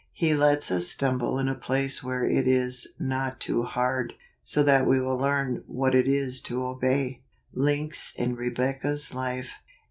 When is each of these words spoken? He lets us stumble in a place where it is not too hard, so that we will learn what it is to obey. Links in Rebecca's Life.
He 0.13 0.33
lets 0.33 0.71
us 0.71 0.87
stumble 0.87 1.37
in 1.37 1.47
a 1.47 1.53
place 1.53 2.01
where 2.03 2.25
it 2.25 2.47
is 2.47 2.87
not 2.97 3.39
too 3.39 3.61
hard, 3.61 4.13
so 4.43 4.63
that 4.63 4.87
we 4.87 4.99
will 4.99 5.15
learn 5.17 5.63
what 5.67 5.93
it 5.93 6.07
is 6.07 6.41
to 6.45 6.63
obey. 6.63 7.21
Links 7.53 8.15
in 8.15 8.35
Rebecca's 8.35 9.13
Life. 9.13 9.57